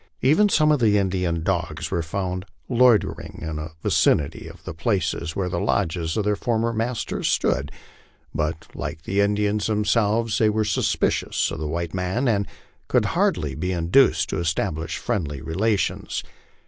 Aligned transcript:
Even 0.23 0.49
some 0.49 0.71
of 0.71 0.79
the 0.79 0.97
Indian 0.97 1.43
dogs 1.43 1.91
were 1.91 2.01
found 2.01 2.47
loiter 2.67 3.21
ing 3.21 3.37
in 3.43 3.57
the 3.57 3.69
vicinity 3.83 4.47
of 4.47 4.63
the 4.63 4.73
places 4.73 5.35
where 5.35 5.47
the 5.47 5.59
lodges 5.59 6.17
of 6.17 6.23
their 6.25 6.35
former 6.35 6.73
masters 6.73 7.29
stood; 7.29 7.71
but, 8.33 8.65
like 8.73 9.03
the 9.03 9.21
Indians 9.21 9.67
themselves, 9.67 10.39
they 10.39 10.49
were 10.49 10.65
suspicious 10.65 11.51
of 11.51 11.59
the 11.59 11.67
white 11.67 11.93
man, 11.93 12.27
and 12.27 12.47
could 12.87 13.05
hardly 13.13 13.53
be 13.53 13.71
induced 13.71 14.27
to 14.31 14.39
establish 14.39 14.97
friendly 14.97 15.39
relations. 15.39 16.23